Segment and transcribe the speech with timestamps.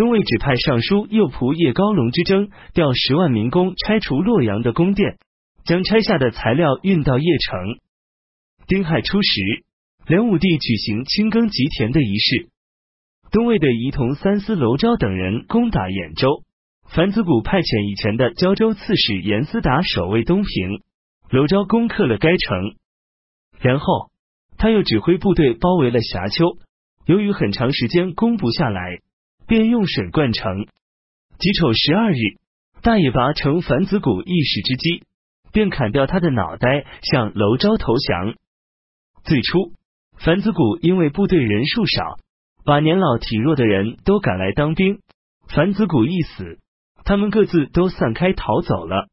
[0.00, 5.18] 东魏指派尚书右仆叶高隆之争，调十万民工拆除洛阳的宫殿，
[5.66, 7.78] 将拆下的材料运到邺城。
[8.66, 9.42] 丁亥初十，
[10.06, 12.48] 梁武帝举行清耕吉田的仪式。
[13.30, 16.44] 东魏的仪同三司娄昭等人攻打兖州，
[16.88, 20.80] 樊子古派遣以前的胶州刺史严思达守卫东平，
[21.28, 22.72] 娄昭攻克了该城。
[23.58, 24.08] 然后
[24.56, 26.56] 他又指挥部队包围了峡丘，
[27.04, 29.00] 由于很长时间攻不下来。
[29.50, 30.68] 便用水灌城。
[31.40, 32.38] 己丑十二日，
[32.82, 35.02] 大野拔乘樊子古一时之机，
[35.52, 38.36] 便砍掉他的脑袋，向娄昭投降。
[39.24, 39.72] 最初，
[40.18, 42.20] 樊子古因为部队人数少，
[42.64, 45.00] 把年老体弱的人都赶来当兵。
[45.48, 46.60] 樊子古一死，
[47.02, 49.08] 他们各自都散开逃走了。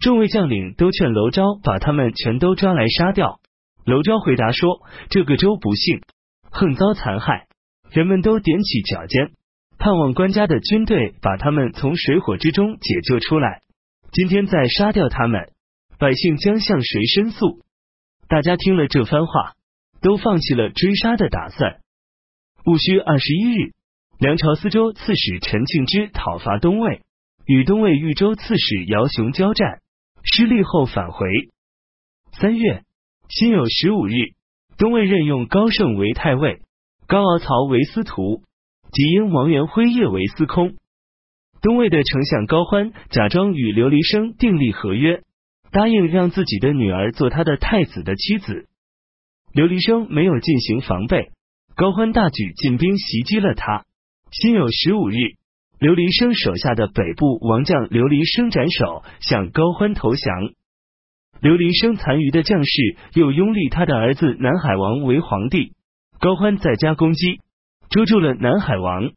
[0.00, 3.38] 众位将领都劝娄昭把他们全都抓来杀掉。
[3.84, 6.00] 娄昭回答说：“这个州不幸，
[6.50, 7.46] 横遭残害，
[7.92, 9.30] 人们都踮起脚尖。”
[9.78, 13.60] 盼望官家的军队把他们从水火之中解救出来。
[14.12, 15.50] 今天再杀掉他们，
[15.98, 17.60] 百姓将向谁申诉？
[18.28, 19.54] 大家听了这番话，
[20.00, 21.80] 都放弃了追杀的打算。
[22.64, 23.72] 戊戌二十一日，
[24.18, 27.02] 梁朝司州刺史陈庆之讨伐东魏，
[27.44, 29.80] 与东魏豫州刺史姚雄交战，
[30.22, 31.26] 失利后返回。
[32.32, 32.84] 三月
[33.28, 34.12] 辛酉十五日，
[34.78, 36.62] 东魏任用高盛为太尉，
[37.06, 38.42] 高敖曹为司徒。
[38.94, 40.76] 即因王元辉夜为司空，
[41.60, 45.22] 东魏的丞相高欢假装与琉璃生订立合约，
[45.72, 48.68] 答应让自己的女儿做他的太子的妻子。
[49.52, 51.32] 琉璃生没有进行防备，
[51.74, 53.84] 高欢大举进兵袭击了他。
[54.30, 55.16] 辛酉十五日，
[55.80, 60.52] 琉璃生手下的北部王将琉璃生斩首，向高欢投降。
[61.42, 65.72] 琉璃生残余的将士又拥立他的儿子南海王为皇帝，
[66.20, 67.40] 高欢在家攻击。
[67.94, 69.12] 捉住了南海王，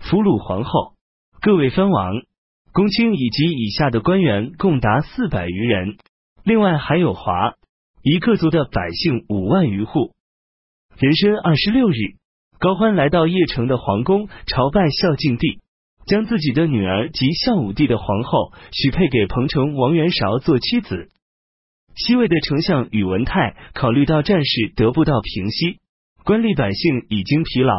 [0.00, 0.94] 俘虏皇后，
[1.42, 2.14] 各位藩王、
[2.72, 5.98] 公卿以及以下的官员共达四百余人，
[6.42, 7.52] 另外还有华
[8.02, 10.14] 夷各族的百姓五万余户。
[10.96, 12.16] 壬申二十六日，
[12.58, 15.58] 高欢来到邺城的皇宫朝拜孝敬帝，
[16.06, 21.10] 将自己的女儿及孝武帝的皇后许配给彭城王元韶做妻子。
[21.94, 25.80] 西魏的丞相宇文泰考虑到战事得不到平息，
[26.24, 27.74] 官吏百姓已经疲劳。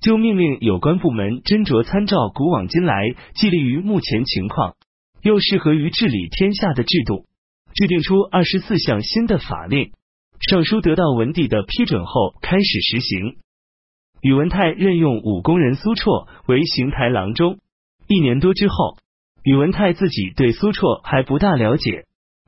[0.00, 4.74] 就命令有关部门斟酌参照古往今来，既利于目前情况，
[5.22, 7.26] 又适合于治理天下的制度，
[7.74, 9.90] 制定出二十四项新的法令。
[10.40, 13.36] 上书得到文帝的批准后，开始实行。
[14.20, 17.58] 宇文泰任用武功人苏绰为刑台郎中。
[18.06, 18.96] 一年多之后，
[19.42, 22.04] 宇文泰自己对苏绰还不大了解，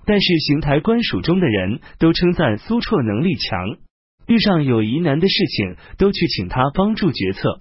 [0.07, 3.79] 但是刑台官署中的人都称赞苏绰能力强。
[4.27, 7.61] 遇上有疑难的事情，都去请他帮助决策。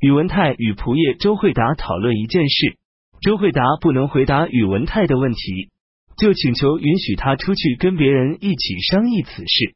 [0.00, 2.76] 宇文泰与仆夜周惠达讨论一件事，
[3.20, 5.70] 周惠达不能回答宇文泰的问题，
[6.18, 9.74] 就请求允许他出去跟别人一起商议此事。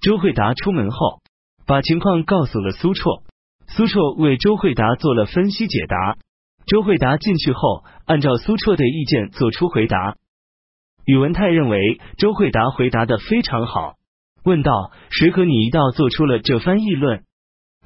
[0.00, 1.20] 周惠达出门后，
[1.66, 3.22] 把情况告诉了苏绰，
[3.66, 6.16] 苏绰为周惠达做了分析解答。
[6.66, 10.16] 周惠达进去后，按照苏绰的意见做出回答。
[11.06, 13.94] 宇文泰认为周惠达回答的非常好。
[14.44, 17.24] 问道：“谁和你一道做出了这番议论？”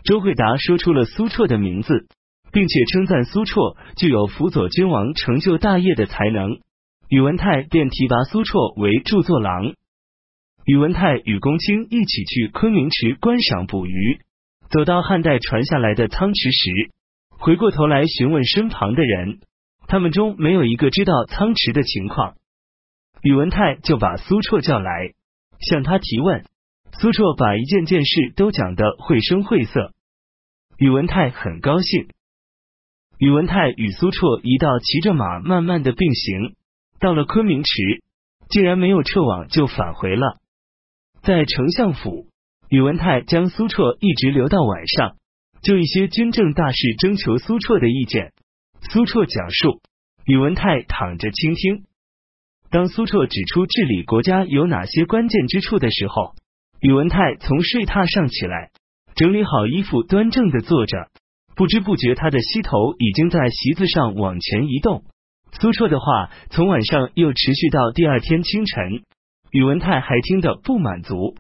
[0.03, 2.09] 周惠达说出了苏绰的名字，
[2.51, 6.59] 并且称赞苏绰具有辅佐君王成就大业的才能。
[7.09, 9.73] 宇文泰便提拔苏绰为著作郎。
[10.65, 14.19] 宇文泰与公卿一起去昆明池观赏捕鱼，
[14.69, 16.91] 走到汉代传下来的仓池时，
[17.39, 19.39] 回过头来询问身旁的人，
[19.87, 22.35] 他们中没有一个知道仓池的情况。
[23.23, 25.13] 宇文泰就把苏绰叫来。
[25.61, 26.45] 向他提问，
[27.01, 29.93] 苏绰把一件件事都讲得绘声绘色。
[30.79, 32.09] 宇文泰很高兴。
[33.19, 36.57] 宇文泰与苏绰一道骑着马，慢慢的并行，
[36.99, 38.03] 到了昆明池，
[38.49, 40.39] 竟然没有撤网就返回了。
[41.23, 42.27] 在丞相府，
[42.69, 45.17] 宇文泰将苏绰一直留到晚上，
[45.63, 48.33] 就一些军政大事征求苏绰的意见。
[48.91, 49.81] 苏绰讲述，
[50.25, 51.85] 宇文泰躺着倾听。
[52.71, 56.35] 当苏绰指出治理国家有哪些关键之处的时候，
[56.81, 58.71] 宇文泰从睡榻上起来，
[59.17, 61.09] 整理好衣服，端正的坐着。
[61.57, 65.03] 不知不觉，他的膝头已经在席子上往前移动。
[65.51, 69.03] 苏绰的话从晚上又持续到第二天清晨，
[69.51, 71.35] 宇文泰还听得不满足。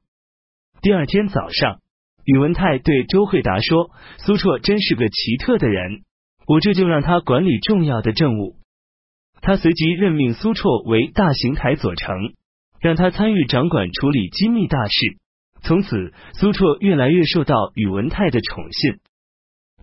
[0.82, 1.78] 第二天早上，
[2.24, 6.02] 宇文泰对周惠达说：“苏绰真是个奇特的人，
[6.48, 8.56] 我这就让他管理重要的政务。”
[9.40, 12.16] 他随即任命苏绰为大行台左丞，
[12.80, 15.16] 让他参与掌管处理机密大事。
[15.62, 19.00] 从此，苏绰越来越受到宇文泰的宠信。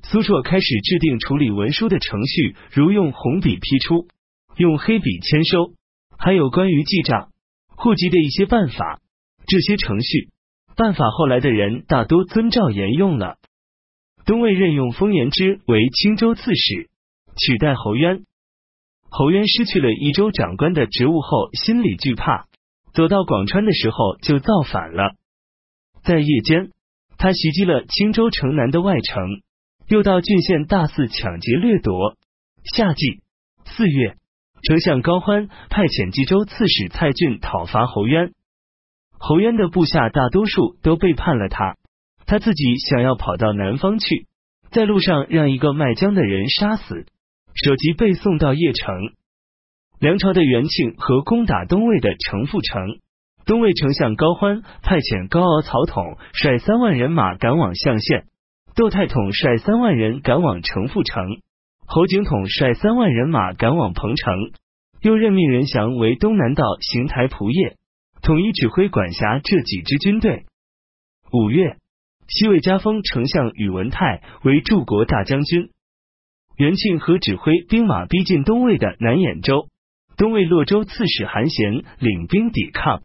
[0.04, 4.08] 苏绰开始制定处理文书的程序，如用红笔批出，
[4.56, 5.74] 用黑笔签收，
[6.18, 7.30] 还有关于记账、
[7.68, 9.02] 户籍的一些办法。
[9.48, 10.30] 这些程序
[10.76, 13.38] 办法后来的人大多遵照沿用了。
[14.26, 16.90] 东魏任用封延之为青州刺史，
[17.38, 18.24] 取代侯渊。
[19.10, 22.48] 侯渊失去了益州长官的职务后，心里惧怕，
[22.94, 25.16] 走到广川的时候就造反了。
[26.06, 26.70] 在夜间，
[27.18, 29.42] 他袭击了青州城南的外城，
[29.88, 32.16] 又到郡县大肆抢劫掠夺。
[32.76, 33.22] 夏季
[33.66, 34.16] 四月，
[34.62, 38.34] 丞相高欢派遣冀州刺史蔡俊讨伐侯渊。
[39.18, 41.76] 侯渊的部下大多数都背叛了他，
[42.28, 44.28] 他自己想要跑到南方去，
[44.70, 47.08] 在路上让一个卖浆的人杀死，
[47.56, 49.16] 首级被送到邺城。
[50.00, 53.00] 梁朝的元庆和攻打东魏的城父城，
[53.46, 58.26] 东魏丞相高欢派遣高敖曹统率三万人马赶往象县，
[58.76, 61.24] 窦太统率三万人赶往城父城，
[61.86, 64.34] 侯景统率三万人马赶往彭城，
[65.02, 67.76] 又任命任祥为东南道行台仆射。
[68.24, 70.46] 统一指挥管辖这几支军队。
[71.32, 71.78] 五月，
[72.28, 75.70] 西魏加封丞相宇文泰为柱国大将军。
[76.58, 79.68] 元庆和指挥兵马逼近东魏的南兖州，
[80.18, 83.04] 东魏洛州刺史韩贤领兵抵抗。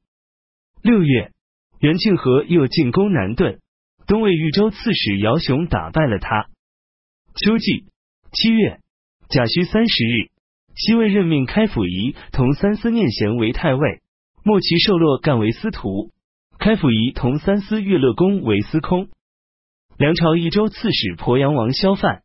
[0.83, 1.31] 六月，
[1.79, 3.61] 元庆和又进攻南顿，
[4.07, 6.47] 东魏豫州刺史姚雄打败了他。
[7.37, 7.85] 秋季
[8.33, 8.79] 七月
[9.29, 10.31] 甲戌三十日，
[10.75, 14.01] 西魏任命开府仪同三司念贤为太尉。
[14.43, 16.13] 莫其受洛干为司徒，
[16.59, 19.11] 开府仪同三司乐乐公为司空。
[19.99, 22.23] 梁朝益州刺史鄱阳王萧范、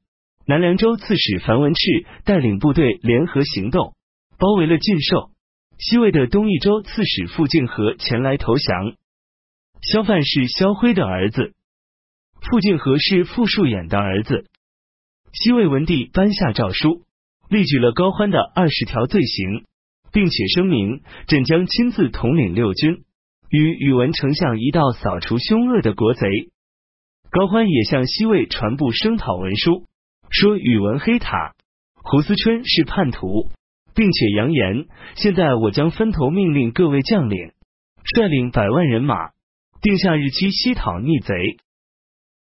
[0.47, 3.95] 南凉州刺史樊文炽带领部队联合行动，
[4.39, 5.31] 包围了晋寿。
[5.77, 8.95] 西魏的东益州刺史傅敬和前来投降。
[9.81, 11.53] 萧范是萧辉的儿子，
[12.41, 14.45] 傅敬和是傅树衍的儿子。
[15.33, 17.03] 西魏文帝颁下诏书，
[17.49, 19.65] 列举了高欢的二十条罪行。
[20.11, 23.03] 并且声明，朕将亲自统领六军，
[23.49, 26.29] 与宇文丞相一道扫除凶恶的国贼。
[27.29, 29.85] 高欢也向西魏传布声讨文书，
[30.29, 31.53] 说宇文黑塔、
[31.95, 33.49] 胡思春是叛徒，
[33.95, 37.53] 并且扬言，现在我将分头命令各位将领，
[38.03, 39.15] 率领百万人马，
[39.81, 41.33] 定下日期西讨逆贼。